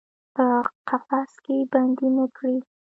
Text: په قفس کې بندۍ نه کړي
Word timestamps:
په 0.35 0.45
قفس 0.87 1.31
کې 1.45 1.57
بندۍ 1.71 2.07
نه 2.17 2.25
کړي 2.35 2.55